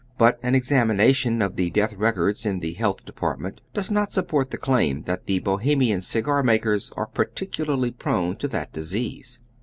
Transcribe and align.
But 0.17 0.39
an 0.41 0.55
examination 0.55 1.43
of 1.43 1.55
the 1.57 1.69
death 1.69 1.93
records 1.93 2.43
in 2.43 2.59
the 2.59 2.73
Health 2.73 3.05
Depart 3.05 3.39
ment 3.39 3.61
does 3.75 3.91
not 3.91 4.11
support 4.11 4.49
the 4.49 4.57
claim 4.57 5.03
that 5.03 5.27
the 5.27 5.37
Bohemian 5.37 6.01
cigar 6.01 6.41
makers 6.41 6.91
are 6.97 7.05
peculiarly 7.05 7.91
prone 7.91 8.35
to 8.37 8.47
that 8.47 8.73
disease. 8.73 9.41